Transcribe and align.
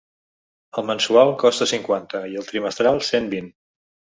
El 0.81 0.87
mensual 0.91 1.33
costa 1.45 1.67
cinquanta 1.73 2.25
i 2.33 2.41
el 2.41 2.51
trimestral 2.51 3.01
cent 3.11 3.33
vint. 3.37 3.53